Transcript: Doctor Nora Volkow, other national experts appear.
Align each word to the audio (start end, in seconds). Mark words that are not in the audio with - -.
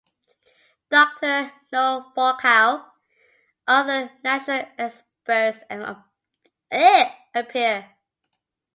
Doctor 0.89 1.51
Nora 1.71 2.11
Volkow, 2.17 2.89
other 3.67 4.11
national 4.23 4.65
experts 4.79 5.59
appear. 7.35 7.93